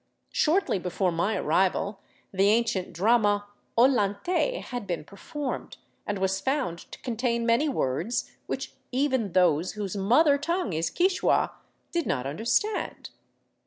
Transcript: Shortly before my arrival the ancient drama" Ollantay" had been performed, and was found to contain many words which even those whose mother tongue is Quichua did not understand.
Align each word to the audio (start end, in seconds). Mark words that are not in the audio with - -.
Shortly 0.31 0.79
before 0.79 1.11
my 1.11 1.35
arrival 1.37 1.99
the 2.33 2.49
ancient 2.49 2.91
drama" 2.91 3.45
Ollantay" 3.77 4.59
had 4.71 4.87
been 4.87 5.03
performed, 5.03 5.77
and 6.07 6.17
was 6.17 6.41
found 6.41 6.79
to 6.91 6.99
contain 7.03 7.45
many 7.45 7.69
words 7.69 8.31
which 8.47 8.73
even 8.91 9.33
those 9.33 9.73
whose 9.73 9.95
mother 9.95 10.39
tongue 10.39 10.73
is 10.73 10.89
Quichua 10.89 11.51
did 11.91 12.07
not 12.07 12.25
understand. 12.25 13.11